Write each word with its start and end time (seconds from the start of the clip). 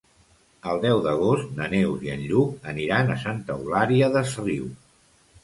El 0.69 0.79
deu 0.85 1.01
d'agost 1.07 1.51
na 1.59 1.67
Neus 1.73 2.07
i 2.07 2.13
en 2.15 2.23
Lluc 2.31 2.67
aniran 2.73 3.13
a 3.13 3.19
Santa 3.27 3.59
Eulària 3.59 4.11
des 4.19 4.35
Riu. 4.43 4.67